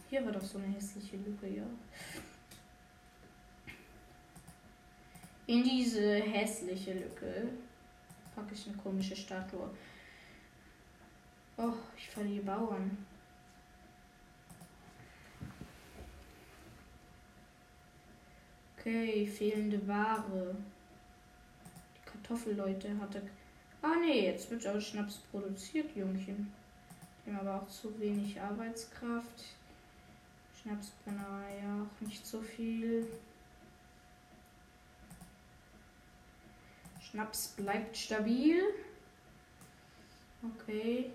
[0.10, 1.64] Hier war doch so eine hässliche Lücke, ja.
[5.48, 7.50] In diese hässliche Lücke
[8.36, 9.70] packe ich eine komische Statue.
[11.58, 12.98] Oh, ich verliere Bauern.
[18.78, 20.56] Okay, fehlende Ware.
[21.96, 23.22] Die Kartoffelleute hatte
[23.86, 26.52] Ah nee, jetzt wird auch Schnaps produziert, Jungchen.
[27.26, 29.46] Haben aber auch zu wenig Arbeitskraft.
[30.62, 33.08] Schnapsbrennerei auch nicht so viel.
[37.02, 38.62] Schnaps bleibt stabil.
[40.44, 41.12] Okay.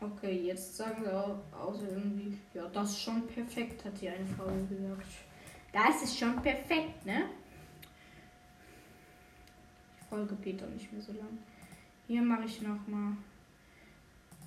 [0.00, 4.26] Okay, jetzt sagen sie auch, außer irgendwie, ja, das ist schon perfekt, hat die eine
[4.26, 5.06] Frau gesagt.
[5.72, 7.26] Das ist schon perfekt, ne?
[10.10, 11.38] Folge geht dann nicht mehr so lang.
[12.12, 13.16] Hier mache ich noch mal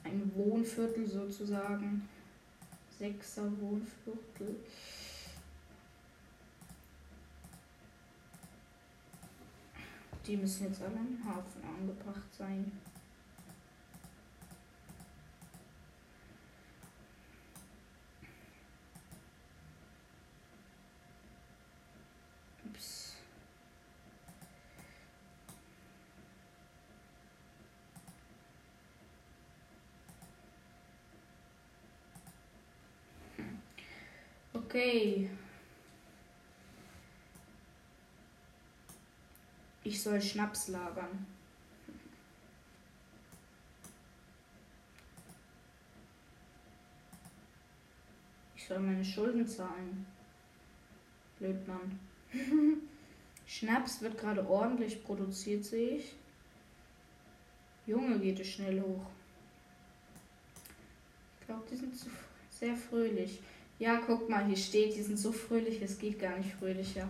[0.04, 2.08] ein Wohnviertel sozusagen.
[3.00, 4.58] Sechser Wohnviertel.
[10.28, 12.72] Die müssen jetzt alle im Hafen angebracht sein.
[34.76, 35.30] Okay.
[39.86, 41.26] Ich soll Schnaps lagern.
[48.58, 50.06] Ich soll meine Schulden zahlen.
[51.40, 51.98] Blödmann.
[53.48, 56.16] Schnaps wird gerade ordentlich produziert, sehe ich.
[57.88, 59.06] Junge, geht es schnell hoch.
[61.40, 61.94] Ich glaube, die sind
[62.50, 63.40] sehr fröhlich.
[63.78, 67.10] Ja, guck mal, hier steht, die sind so fröhlich, es geht gar nicht fröhlicher.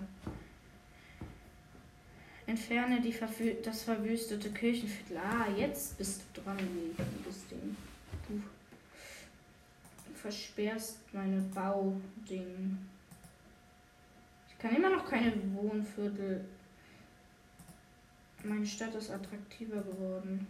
[2.48, 5.18] Entferne die verwü das verwüstete Kirchenviertel.
[5.18, 7.76] Ah, jetzt bist du dran, liebes Ding.
[8.28, 8.42] Du
[10.14, 12.78] versperrst meine Bauding.
[14.50, 16.46] Ich kann immer noch keine Wohnviertel.
[18.44, 20.48] Meine Stadt ist attraktiver geworden.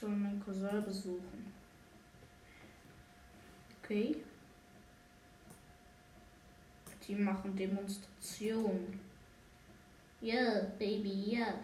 [0.00, 1.52] Soll meinen Cousin besuchen.
[3.82, 4.16] Okay.
[7.06, 9.00] Die machen Demonstrationen.
[10.20, 11.38] Ja, yeah, Baby, ja.
[11.38, 11.54] Yeah.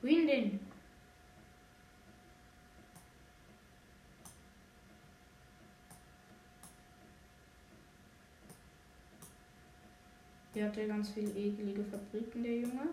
[0.00, 0.60] Wohin denn?
[10.52, 12.90] Hier hat er ganz viele ekelige Fabriken, der Junge.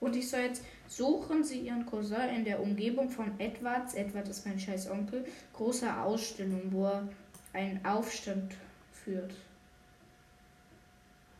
[0.00, 4.44] Und ich soll jetzt suchen Sie Ihren Cousin in der Umgebung von Edwards, Edward ist
[4.46, 7.08] mein scheiß Onkel, großer Ausstellung, wo er
[7.52, 8.54] einen Aufstand
[8.92, 9.32] führt.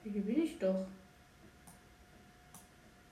[0.05, 0.87] Hier bin ich doch.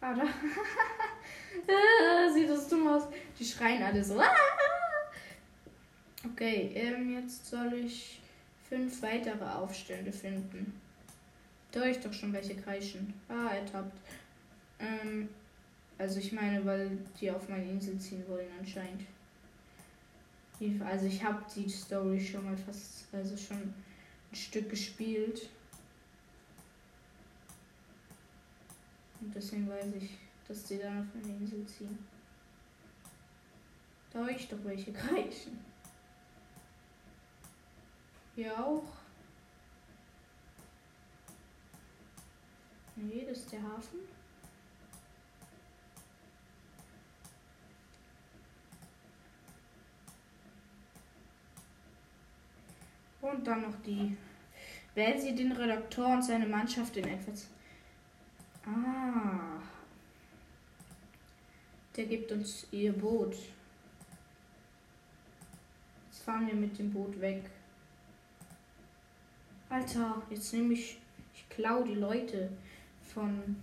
[0.01, 0.27] Ah, da.
[2.35, 3.09] Sieht das dumm aus.
[3.39, 4.23] Die schreien alle so.
[6.25, 8.21] Okay, ähm, jetzt soll ich
[8.69, 10.81] fünf weitere Aufstände finden.
[11.73, 13.13] Da ich doch schon welche kreischen.
[13.29, 13.99] Ah, ertappt.
[14.79, 15.29] Ähm,
[15.99, 19.03] also ich meine, weil die auf meine Insel ziehen wollen anscheinend.
[20.85, 23.75] Also ich habe die Story schon mal fast, also schon ein
[24.33, 25.49] Stück gespielt.
[29.21, 30.11] Und deswegen weiß ich,
[30.47, 31.99] dass die dann auf meine Insel ziehen.
[34.13, 35.59] Da ich doch welche kreischen.
[38.35, 38.85] Hier auch.
[42.95, 44.18] Nee, das ist der Hafen.
[53.21, 54.17] Und dann noch die.
[54.95, 57.49] Wählen Sie den Redakteur und seine Mannschaft in etwas.
[58.65, 59.61] Ah.
[61.97, 63.35] Der gibt uns ihr Boot.
[66.07, 67.51] Jetzt fahren wir mit dem Boot weg.
[69.69, 70.99] Alter, jetzt nehme ich.
[71.35, 72.51] Ich klau die Leute
[73.03, 73.57] von.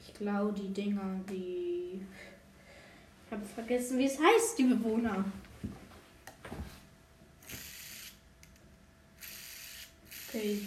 [0.00, 2.00] Ich klau die Dinger, die.
[3.26, 5.24] Ich habe vergessen, wie es heißt, die Bewohner.
[10.32, 10.60] Okay.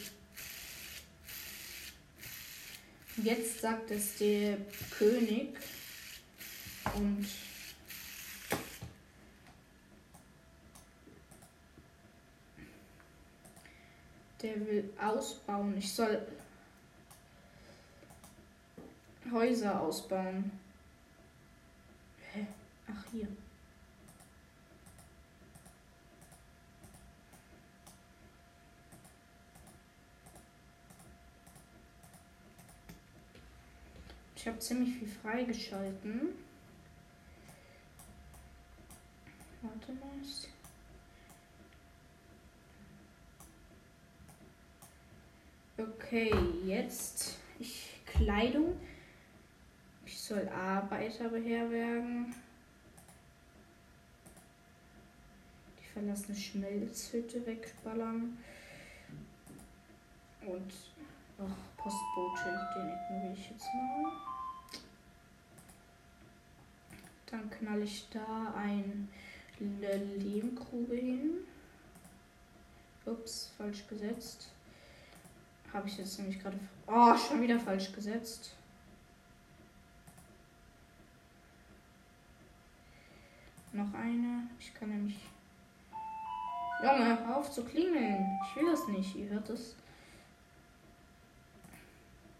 [3.15, 4.57] Jetzt sagt es der
[4.97, 5.57] König
[6.95, 7.25] und
[14.41, 15.77] der will ausbauen.
[15.77, 16.27] Ich soll
[19.31, 20.51] Häuser ausbauen.
[22.33, 22.47] Hä?
[22.91, 23.29] Ach hier.
[34.43, 36.35] Ich habe ziemlich viel freigeschalten.
[39.61, 40.19] Warte mal.
[45.77, 46.33] Okay,
[46.65, 48.75] jetzt ich Kleidung.
[50.05, 52.35] Ich soll Arbeiter beherbergen.
[55.79, 58.37] Die verlassene Schmelzhütte wegballern.
[60.45, 60.73] Und
[61.39, 64.32] ach, Postbote, den ignoriere ich jetzt mal.
[67.33, 69.09] Dann knall ich da ein
[69.59, 71.37] Lehmgrube hin.
[73.07, 74.51] Ups, falsch gesetzt.
[75.73, 76.59] Habe ich jetzt nämlich gerade.
[76.85, 78.55] Oh, schon wieder falsch gesetzt.
[83.71, 84.47] Noch eine.
[84.59, 85.17] Ich kann nämlich.
[86.83, 88.27] Junge, hör auf zu klingeln.
[88.45, 89.15] Ich will das nicht.
[89.15, 89.75] Ihr hört es.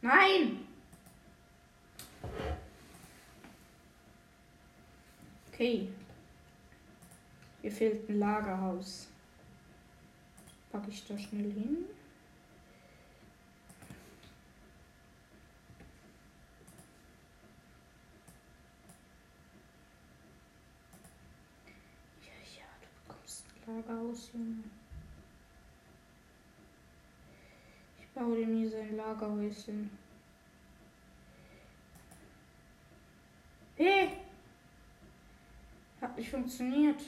[0.01, 0.67] Nein!
[5.53, 5.87] Okay.
[7.61, 9.07] Hier fehlt ein Lagerhaus.
[10.71, 11.85] Packe ich da schnell hin.
[22.23, 24.63] Ja, ja, du bekommst ein Lagerhaus, Junge.
[27.99, 29.91] Ich baue dem hier sein Lagerhäuschen.
[33.75, 34.32] Hey!
[36.03, 36.99] Hat nicht funktioniert.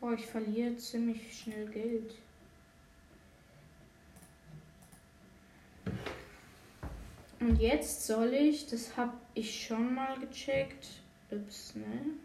[0.00, 2.14] Boah, ich verliere ziemlich schnell Geld.
[7.40, 11.02] Und jetzt soll ich, das habe ich schon mal gecheckt.
[11.30, 12.16] Ups, ne?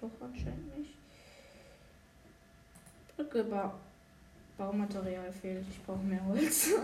[0.00, 0.94] Doch anscheinend nicht.
[3.16, 3.80] Brücke, ba
[4.56, 5.66] Baumaterial fehlt.
[5.70, 6.70] Ich brauche mehr Holz.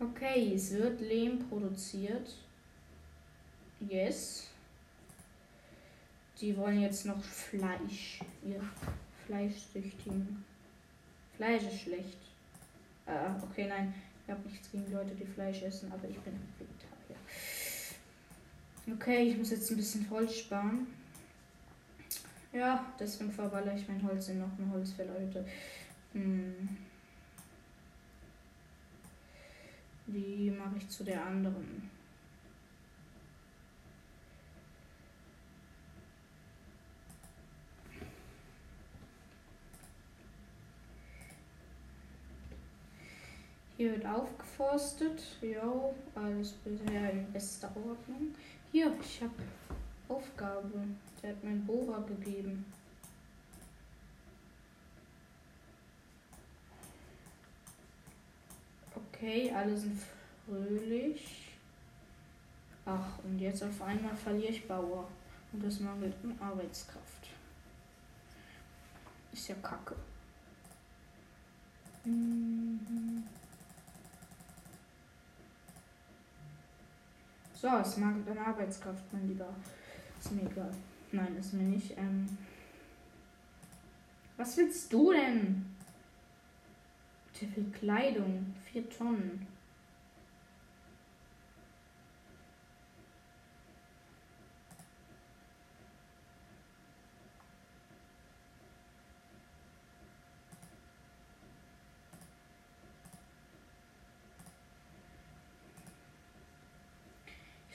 [0.00, 2.34] okay, es wird Lehm produziert.
[3.80, 4.48] Yes.
[6.40, 8.20] Die wollen jetzt noch Fleisch.
[8.44, 8.60] Ihr
[9.26, 10.44] Fleischsüchtigen.
[11.36, 12.18] Fleisch ist schlecht.
[13.06, 13.94] Äh, okay, nein.
[14.24, 17.16] Ich habe nichts gegen Leute, die Fleisch essen, aber ich bin Vegetarier.
[18.94, 20.86] Okay, ich muss jetzt ein bisschen Holz sparen.
[22.52, 25.44] Ja, deswegen verballere ich mein Holz in noch eine Holzfällerhütte.
[26.12, 26.68] Hm.
[30.06, 31.90] Wie mache ich zu der anderen?
[43.78, 45.22] Hier wird aufgeforstet.
[45.40, 48.34] Jo, alles bisher in bester Ordnung.
[48.70, 49.32] Hier, ich habe
[50.12, 50.84] Aufgabe.
[51.22, 52.64] Der hat mein Bohrer gegeben.
[58.94, 59.98] Okay, alle sind
[60.44, 61.52] fröhlich.
[62.84, 65.08] Ach, und jetzt auf einmal verliere ich Bauer.
[65.52, 67.28] Und das mangelt an Arbeitskraft.
[69.32, 69.94] Ist ja kacke.
[77.54, 79.48] So, es mangelt an Arbeitskraft, mein Lieber.
[80.22, 80.70] Ist mir egal.
[81.10, 81.98] Nein, ist mir nicht.
[81.98, 82.26] Ähm
[84.36, 85.66] Was willst du denn?
[87.40, 88.54] Wie viel Kleidung?
[88.70, 89.48] Vier Tonnen.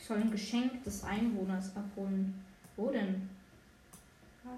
[0.07, 2.33] Soll ein Geschenk des Einwohners abholen.
[2.77, 3.29] Wo denn?
[4.45, 4.49] Ah.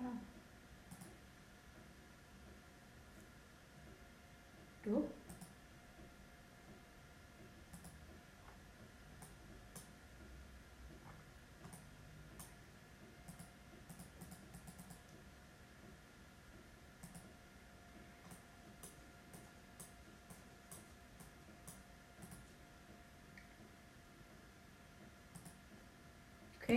[4.83, 5.07] Du?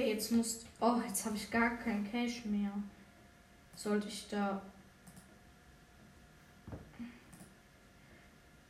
[0.02, 0.64] Okay, jetzt muss.
[0.80, 2.72] Oh, jetzt habe ich gar kein Cash mehr.
[3.76, 4.60] Sollte ich da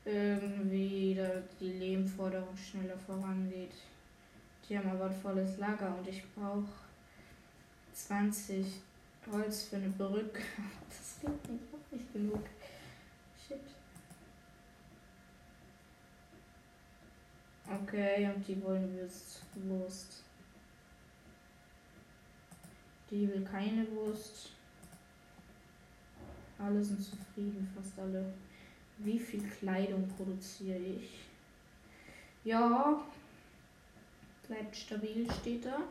[0.05, 3.73] irgendwie da die Lehmforderung schneller vorangeht.
[4.69, 6.69] Die haben aber ein volles Lager und ich brauche
[7.95, 8.67] 20
[9.33, 10.43] Holz für eine Brücke.
[10.91, 12.45] Das geht nicht, auch nicht genug.
[13.49, 13.59] Shit.
[17.83, 19.41] Okay, und die wollen Wurst.
[19.55, 20.22] Wurst.
[23.13, 24.53] Die will keine Wurst.
[26.59, 28.33] Alle sind zufrieden, fast alle.
[28.97, 31.21] Wie viel Kleidung produziere ich?
[32.43, 33.03] Ja,
[34.49, 35.83] bleibt stabil, steht da.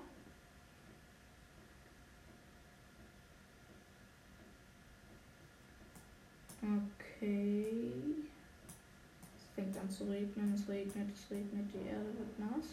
[6.64, 7.92] Okay.
[9.38, 12.70] Es fängt an zu regnen, es regnet, es regnet, die Erde wird nass.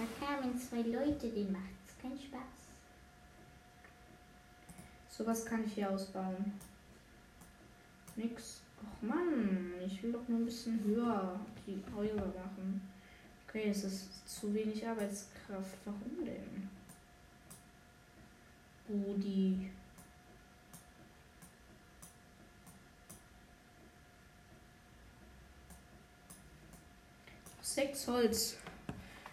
[0.00, 2.40] Da kamen zwei Leute, denen macht es keinen Spaß.
[5.10, 6.52] Sowas kann ich hier ausbauen.
[8.16, 8.62] Nix.
[8.82, 12.80] Och Mann, ich will doch nur ein bisschen höher die Häuser machen.
[13.46, 15.76] Okay, es ist zu wenig Arbeitskraft.
[15.84, 16.70] Warum denn?
[18.88, 19.70] Rudi.
[27.60, 28.56] Sechs Holz.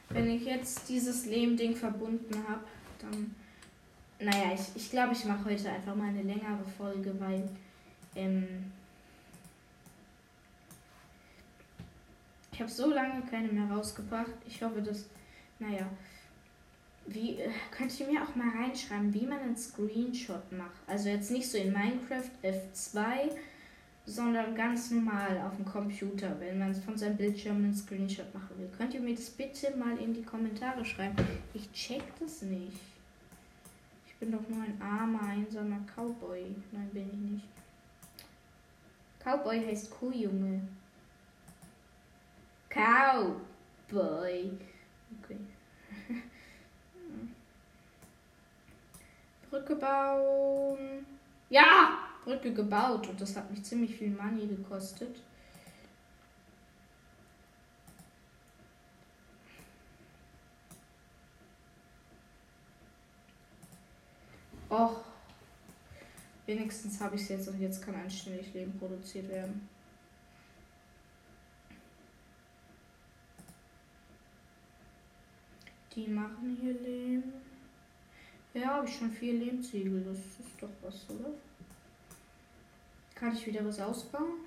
[0.10, 2.64] Wenn ich jetzt dieses Lehmding verbunden habe,
[3.00, 3.36] dann.
[4.20, 7.48] Naja, ich, ich glaube, ich mache heute einfach mal eine längere Folge, weil.
[8.16, 8.72] Ähm,
[12.52, 14.32] ich habe so lange keine mehr rausgebracht.
[14.48, 15.06] Ich hoffe, dass.
[15.60, 15.88] Naja.
[17.06, 20.82] Wie, äh, könnt ihr mir auch mal reinschreiben, wie man einen Screenshot macht?
[20.88, 23.32] Also jetzt nicht so in Minecraft F2,
[24.08, 28.70] sondern ganz normal auf dem Computer, wenn man von seinem Bildschirm einen Screenshot machen will.
[28.78, 31.18] Könnt ihr mir das bitte mal in die Kommentare schreiben?
[31.54, 32.80] Ich check das nicht.
[34.08, 36.56] Ich bin doch nur ein armer, einsamer Cowboy.
[36.72, 37.48] Nein, bin ich nicht.
[39.20, 40.62] Cowboy heißt Kuhjunge.
[42.70, 44.52] Cowboy.
[45.22, 45.38] Okay.
[49.50, 51.06] Brücke bauen.
[51.50, 55.16] Ja, Brücke gebaut und das hat mich ziemlich viel Money gekostet.
[64.70, 65.00] Och,
[66.46, 69.70] wenigstens habe ich es jetzt und jetzt kann ein Schnellleben produziert werden.
[75.96, 77.24] Die machen hier Lehm.
[78.54, 80.04] Ja, habe ich schon vier Lehmziegel.
[80.04, 81.30] Das ist doch was, oder?
[83.20, 84.42] Kann ich wieder was ausbauen?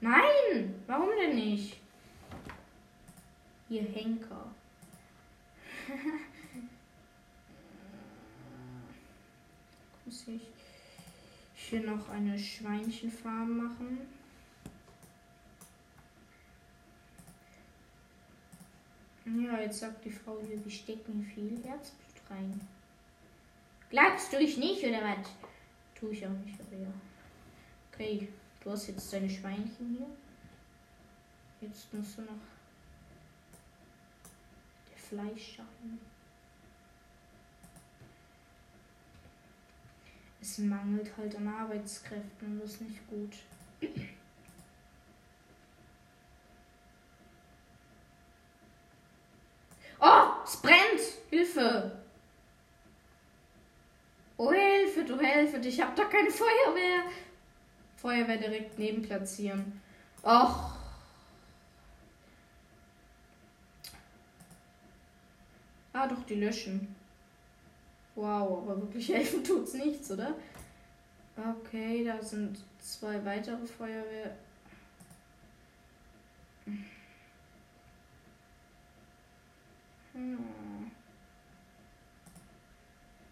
[0.00, 0.74] Nein!
[0.86, 1.78] Warum denn nicht?
[3.68, 4.52] Hier Henker.
[10.04, 10.42] Muss ich
[11.54, 14.06] hier noch eine Schweinchenfarm machen?
[19.24, 22.60] Ja, jetzt sagt die Frau hier, wir stecken viel Herzblut rein.
[23.88, 25.30] Glaubst du ich nicht, oder was?
[25.94, 26.92] Tue ich auch nicht, aber ja.
[28.02, 28.28] Okay,
[28.64, 30.06] du hast jetzt deine Schweinchen hier.
[31.60, 32.32] Jetzt musst du noch
[34.90, 36.00] der Fleisch schaffen.
[40.40, 43.36] Es mangelt halt an Arbeitskräften und das ist nicht gut.
[50.00, 51.00] Oh, es brennt!
[51.30, 52.02] Hilfe!
[54.36, 57.04] Oh, Hilfe, du Hilfe, ich hab doch keine Feuerwehr.
[58.02, 59.80] Feuerwehr direkt neben platzieren.
[60.22, 60.72] Och.
[65.92, 66.96] Ah, doch, die löschen.
[68.16, 70.34] Wow, aber wirklich helfen tut's nichts, oder?
[71.36, 74.36] Okay, da sind zwei weitere Feuerwehr.
[80.12, 80.90] Hm.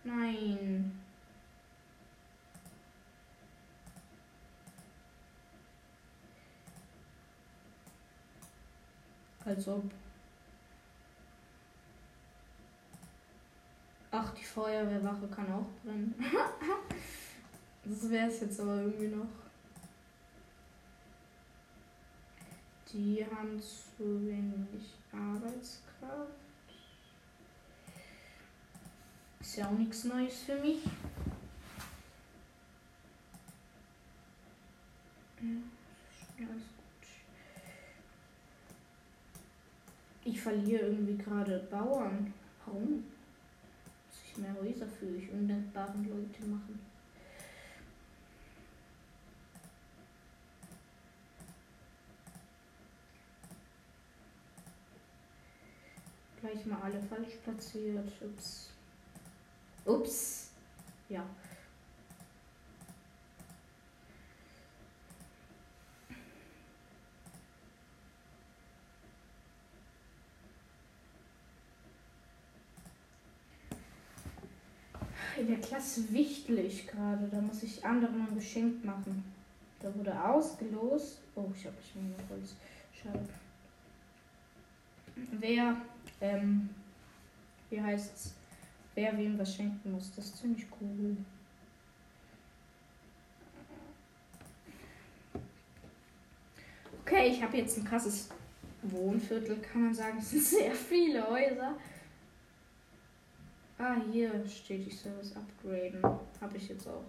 [0.05, 1.00] Nein.
[9.51, 9.83] Als ob.
[14.13, 16.15] Ach, die Feuerwehrwache kann auch brennen.
[17.85, 19.27] das wäre es jetzt aber irgendwie noch.
[22.93, 26.31] Die haben zu wenig Arbeitskraft.
[29.41, 30.85] Ist ja auch nichts Neues für mich.
[35.41, 36.81] Ja, alles gut.
[40.25, 42.33] Ich verliere irgendwie gerade Bauern.
[42.67, 42.93] Warum?
[42.93, 46.79] Muss ich mehr Häuser für ich undankbaren Leute machen?
[56.41, 58.13] Gleich mal alle falsch platziert.
[58.23, 58.71] Ups.
[59.85, 60.51] Ups.
[61.09, 61.25] Ja.
[75.41, 77.29] In der Klasse wichtig gerade.
[77.31, 79.25] Da muss ich anderen ein Geschenk machen.
[79.81, 81.21] Da wurde ausgelost.
[81.35, 82.55] Oh, ich habe schon mehr Holz.
[82.93, 83.29] Schade.
[85.33, 85.77] Wer,
[86.21, 86.69] ähm,
[87.71, 88.35] wie heißt's?
[88.95, 90.13] wer wem was schenken muss.
[90.15, 91.17] Das ist ziemlich cool.
[97.03, 98.29] Okay, ich habe jetzt ein krasses
[98.83, 100.19] Wohnviertel, kann man sagen.
[100.21, 101.77] Es sind sehr viele Häuser.
[103.83, 106.03] Ah, hier steht, ich soll was upgraden.
[106.39, 107.03] Habe ich jetzt auch.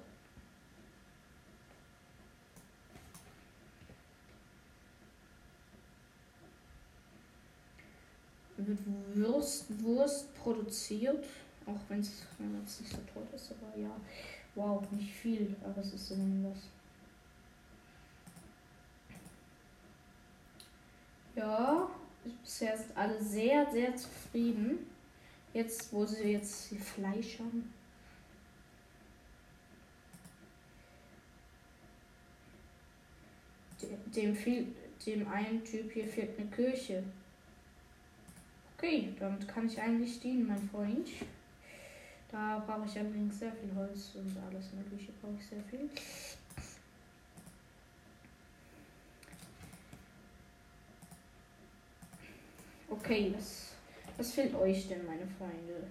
[8.55, 8.79] Wird
[9.15, 11.25] Wurst, Wurst produziert.
[11.65, 13.91] Auch wenn es nicht so toll ist, aber ja.
[14.55, 16.69] Wow, nicht viel, aber es ist immerhin was.
[21.35, 21.89] Ja,
[22.41, 24.87] bisher sind alle sehr, sehr zufrieden.
[25.53, 27.73] Jetzt, wo sie jetzt viel Fleisch haben.
[34.15, 34.67] Dem, viel,
[35.05, 37.03] dem einen Typ hier fehlt eine Kirche.
[38.77, 41.07] Okay, damit kann ich eigentlich dienen, mein Freund.
[42.31, 45.89] Da brauche ich allerdings sehr viel Holz und alles Mögliche brauche ich sehr viel.
[52.89, 53.70] Okay, was,
[54.21, 55.87] was fehlt euch denn, meine Freunde?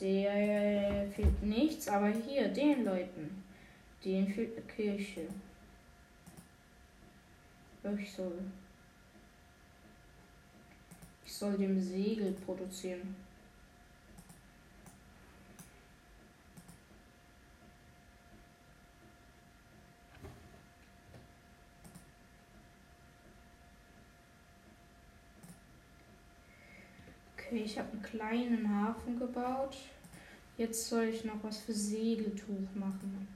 [0.00, 3.44] Der fehlt nichts, aber hier, den Leuten,
[4.02, 5.28] denen fehlt eine Kirche.
[7.98, 8.38] Ich soll.
[11.26, 13.14] Ich soll dem Segel produzieren.
[27.48, 29.76] Okay, ich habe einen kleinen Hafen gebaut.
[30.56, 33.28] Jetzt soll ich noch was für Segeltuch machen.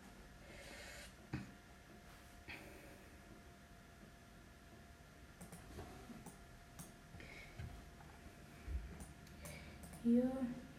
[10.02, 10.28] Hier,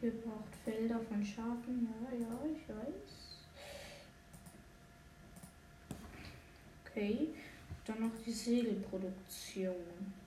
[0.01, 1.87] hier braucht Felder von Schafen.
[1.87, 3.37] Ja, ja, ich weiß.
[6.85, 7.29] Okay,
[7.85, 9.75] dann noch die Segelproduktion.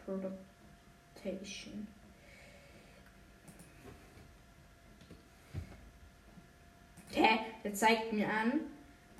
[0.07, 1.87] Production.
[7.15, 7.39] Hä?
[7.63, 8.61] Der zeigt mir an,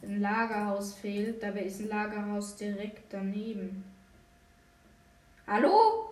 [0.03, 1.43] ein Lagerhaus fehlt.
[1.43, 3.85] Dabei ist ein Lagerhaus direkt daneben.
[5.47, 6.11] Hallo?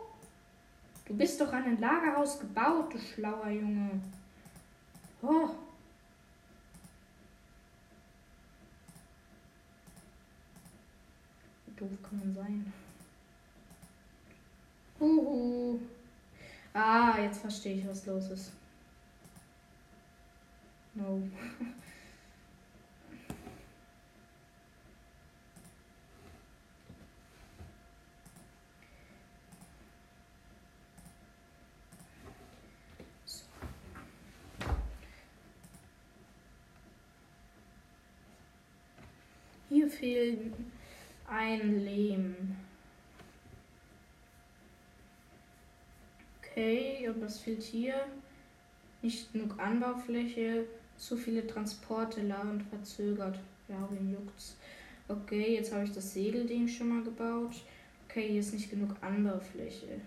[1.04, 4.00] Du bist doch an ein Lagerhaus gebaut, du schlauer Junge.
[5.20, 5.50] Oh.
[11.66, 12.72] Wie doof kann man sein?
[15.00, 15.80] Uhu.
[16.72, 18.52] Ah, jetzt verstehe ich, was los ist.
[20.94, 21.22] No.
[39.72, 40.52] Hier fehlt
[41.26, 42.36] ein Lehm.
[46.38, 47.94] Okay, und was fehlt hier?
[49.00, 50.66] Nicht genug Anbaufläche,
[50.96, 53.38] zu viele Transporte lagernd verzögert.
[53.68, 54.56] Ja, wen juckt's?
[55.08, 57.62] Okay, jetzt habe ich das Segelding schon mal gebaut.
[58.08, 60.00] Okay, hier ist nicht genug Anbaufläche.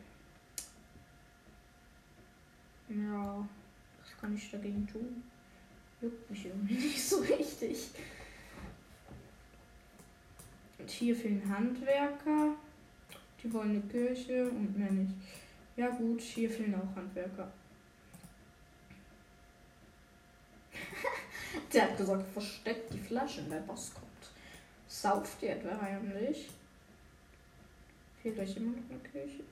[2.89, 3.47] Ja,
[4.01, 5.23] was kann ich dagegen tun?
[6.01, 7.89] Juckt mich irgendwie nicht so richtig.
[10.77, 12.55] Und hier fehlen Handwerker.
[13.41, 15.13] Die wollen eine Kirche und mehr nicht.
[15.75, 17.51] Ja gut, hier fehlen auch Handwerker.
[21.73, 24.05] Der hat gesagt, versteckt die Flaschen, der Boss kommt.
[24.87, 26.49] Sauft ihr etwa heimlich?
[28.21, 29.43] Fehlt euch immer noch eine Kirche?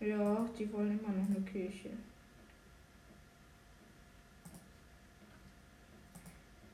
[0.00, 1.90] Ja, die wollen immer noch eine Kirche.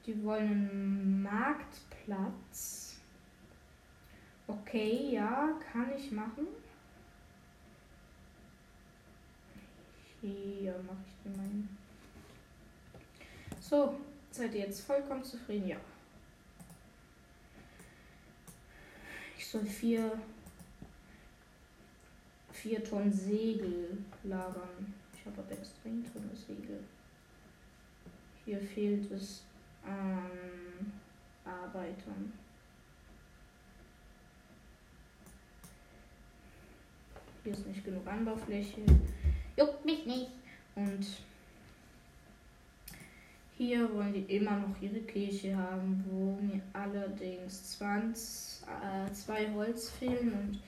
[0.06, 2.96] Die wollen einen Marktplatz.
[4.46, 6.46] Okay, ja, kann ich machen.
[10.20, 11.75] Hier mache ich den meinen.
[13.68, 13.98] So,
[14.30, 15.66] seid ihr jetzt vollkommen zufrieden?
[15.66, 15.76] Ja.
[19.36, 20.22] Ich soll vier,
[22.52, 24.94] vier Tonnen Segel lagern.
[25.12, 26.78] Ich habe aber extrem Tonnen Segel.
[28.44, 29.42] Hier fehlt es
[29.84, 30.92] an
[31.44, 32.32] Arbeitern.
[37.42, 38.82] Hier ist nicht genug Anbaufläche.
[39.56, 40.30] Juckt mich nicht.
[40.76, 41.04] Und
[43.56, 49.90] hier wollen die immer noch ihre Kirche haben, wo mir allerdings 20, äh, zwei Holz
[49.90, 50.60] fehlen und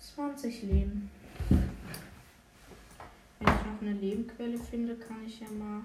[0.00, 1.10] 20 Leben.
[1.48, 5.82] Wenn ich noch eine Lebenquelle finde, kann ich ja mal.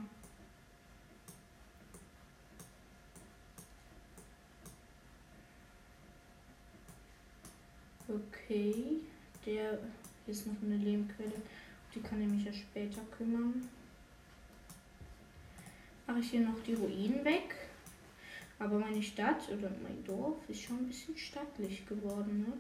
[8.10, 9.02] Okay,
[9.46, 9.78] der
[10.26, 11.42] ist noch eine Lebenquelle.
[11.94, 13.68] Die kann ich mich ja später kümmern.
[16.08, 17.54] Mache ich hier noch die Ruinen weg.
[18.60, 22.54] Aber meine Stadt oder mein Dorf ist schon ein bisschen stattlich geworden, ne?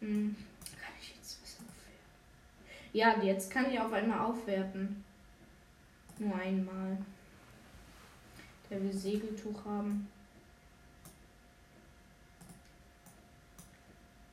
[0.00, 0.36] Hm,
[0.78, 2.92] kann ich jetzt was aufwerten?
[2.92, 5.04] Ja, jetzt kann ich auf einmal aufwerten.
[6.18, 6.98] Nur einmal.
[8.68, 10.08] Der will Segeltuch haben.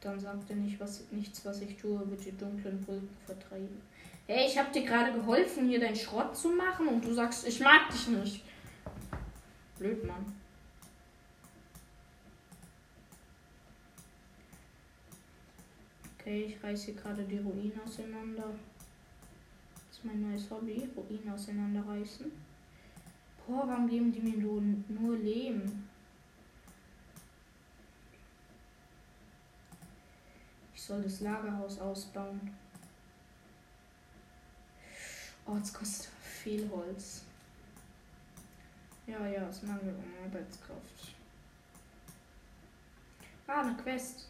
[0.02, 3.82] Dann sagt er nicht, was, nichts, was ich tue, wird die dunklen Wolken vertreiben.
[4.26, 7.60] Hey, ich habe dir gerade geholfen, hier deinen Schrott zu machen und du sagst, ich
[7.60, 8.44] mag dich nicht.
[9.78, 10.34] Blöd, Mann.
[16.18, 18.46] Okay, ich reiße hier gerade die Ruinen auseinander.
[19.90, 22.32] Das ist mein neues Hobby, Ruinen auseinanderreißen.
[23.46, 25.84] Boah, warum geben die mir nur, nur Lehm?
[30.74, 32.63] Ich soll das Lagerhaus ausbauen.
[35.46, 37.24] Oh, es kostet viel Holz.
[39.06, 41.14] Ja, ja, es mangelt an Arbeitskraft.
[43.48, 44.30] Ah, eine Quest.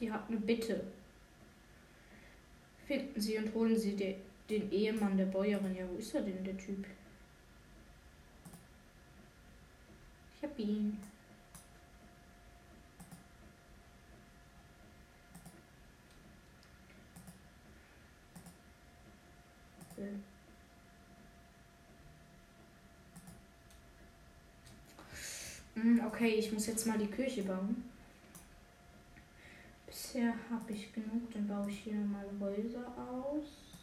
[0.00, 0.84] Die hat eine Bitte.
[2.86, 4.16] Finden Sie und holen Sie de,
[4.48, 5.74] den Ehemann der Bäuerin.
[5.74, 6.84] Ja, wo ist er denn, der Typ?
[10.36, 10.98] Ich hab ihn.
[25.74, 27.84] Hm, Okay, ich muss jetzt mal die Kirche bauen.
[29.86, 33.75] Bisher habe ich genug, dann baue ich hier nochmal Häuser aus.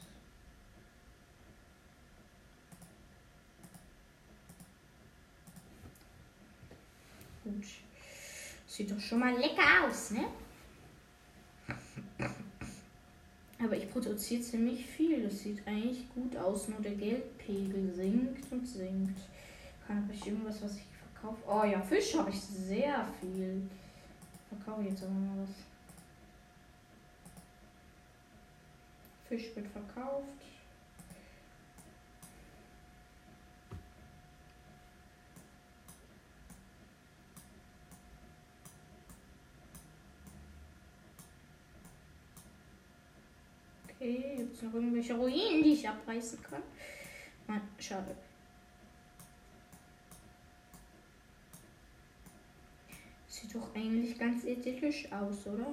[7.53, 7.65] Gut.
[8.67, 10.25] Sieht doch schon mal lecker aus, ne?
[13.59, 15.23] Aber ich produziere ziemlich viel.
[15.23, 19.19] Das sieht eigentlich gut aus, nur der Geldpegel sinkt und sinkt.
[19.87, 20.83] Kann ich irgendwas, was ich
[21.13, 21.41] verkaufe?
[21.47, 23.61] Oh ja, Fisch habe ich sehr viel.
[24.49, 25.55] Verkaufe jetzt aber mal was.
[29.29, 30.42] Fisch wird verkauft.
[44.03, 46.61] Okay, gibt es noch irgendwelche Ruinen, die ich abreißen kann?
[47.47, 48.13] Nein, schade.
[53.29, 55.67] Sieht doch eigentlich ganz idyllisch aus, oder?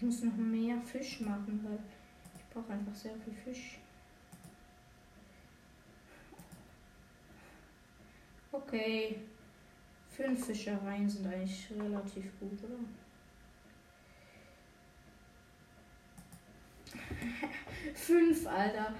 [0.00, 1.78] Ich muss noch mehr Fisch machen, weil
[2.34, 3.78] ich brauche einfach sehr viel Fisch.
[8.50, 9.20] Okay.
[10.08, 12.78] Fünf Fischereien sind eigentlich relativ gut, oder?
[17.94, 18.94] Fünf, Alter.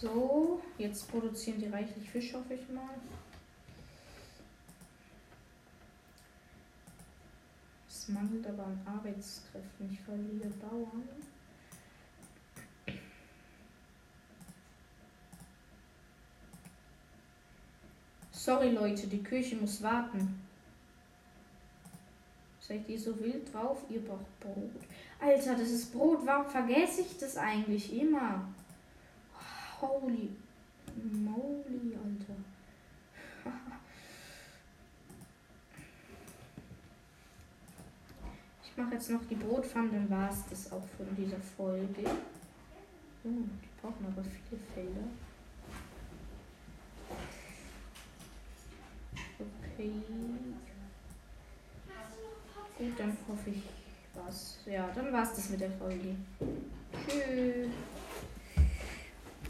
[0.00, 2.94] So, jetzt produzieren die reichlich Fisch, hoffe ich mal.
[7.86, 9.90] Es mangelt aber an Arbeitskräften.
[9.92, 11.04] Ich verliere Bauern.
[18.32, 20.40] Sorry Leute, die Küche muss warten.
[22.58, 23.82] Seid ihr so wild drauf?
[23.90, 24.70] Ihr braucht Brot.
[25.20, 26.20] Alter, das ist Brot.
[26.24, 28.48] Warum vergesse ich das eigentlich immer?
[29.80, 30.36] Holy
[30.94, 32.36] moly, Alter.
[38.62, 42.02] Ich mache jetzt noch die Brotfarm, dann war es das auch von dieser Folge.
[43.24, 45.08] Oh, die brauchen aber viele Felder.
[49.38, 49.92] Okay.
[52.78, 53.62] Gut, dann hoffe ich
[54.14, 54.58] was.
[54.64, 56.14] Ja, dann war es das mit der Folge.
[57.06, 57.70] Tschüss.